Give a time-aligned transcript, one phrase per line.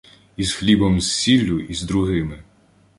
[0.37, 2.43] І з хлібом, з сіллю і з другими